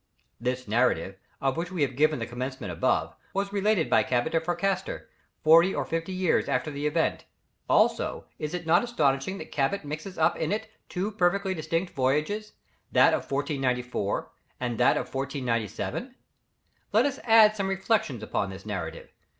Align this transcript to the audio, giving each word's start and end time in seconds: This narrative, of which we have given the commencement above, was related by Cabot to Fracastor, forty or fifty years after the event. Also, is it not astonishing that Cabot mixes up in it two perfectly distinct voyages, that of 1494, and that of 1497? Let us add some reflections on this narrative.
This 0.39 0.67
narrative, 0.67 1.19
of 1.39 1.55
which 1.55 1.71
we 1.71 1.83
have 1.83 1.95
given 1.95 2.17
the 2.17 2.25
commencement 2.25 2.73
above, 2.73 3.15
was 3.35 3.53
related 3.53 3.87
by 3.87 4.01
Cabot 4.01 4.31
to 4.31 4.39
Fracastor, 4.41 5.07
forty 5.43 5.75
or 5.75 5.85
fifty 5.85 6.11
years 6.11 6.49
after 6.49 6.71
the 6.71 6.87
event. 6.87 7.25
Also, 7.69 8.25
is 8.39 8.55
it 8.55 8.65
not 8.65 8.83
astonishing 8.83 9.37
that 9.37 9.51
Cabot 9.51 9.85
mixes 9.85 10.17
up 10.17 10.35
in 10.37 10.51
it 10.51 10.71
two 10.89 11.11
perfectly 11.11 11.53
distinct 11.53 11.93
voyages, 11.93 12.53
that 12.91 13.13
of 13.13 13.29
1494, 13.31 14.31
and 14.59 14.79
that 14.79 14.97
of 14.97 15.13
1497? 15.13 16.15
Let 16.91 17.05
us 17.05 17.19
add 17.23 17.55
some 17.55 17.67
reflections 17.67 18.23
on 18.23 18.49
this 18.49 18.65
narrative. 18.65 19.13